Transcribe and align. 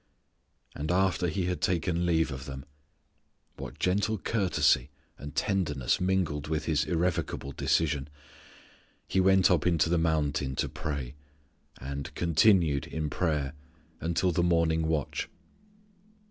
"And 0.73 0.91
after 0.91 1.27
He 1.27 1.45
had 1.45 1.61
taken 1.61 2.07
leave 2.07 2.31
of 2.31 2.45
them" 2.45 2.65
what 3.57 3.77
gentle 3.77 4.17
courtesy 4.17 4.89
and 5.19 5.35
tenderness 5.35 6.01
mingled 6.01 6.47
with 6.47 6.65
His 6.65 6.85
irrevocable 6.85 7.51
decision 7.51 8.09
"He 9.07 9.19
went 9.19 9.51
up 9.51 9.67
in 9.67 9.77
the 9.77 9.99
mountain 9.99 10.55
to 10.55 10.67
pray," 10.67 11.13
and 11.79 12.11
"continued 12.15 12.87
in 12.87 13.11
prayer" 13.11 13.53
until 13.99 14.31
the 14.31 14.41
morning 14.41 14.87
watch. 14.87 15.29